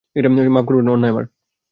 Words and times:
মাপ 0.49 0.65
করবেন, 0.67 0.87
অন্যায় 0.87 1.11
আমার। 1.11 1.25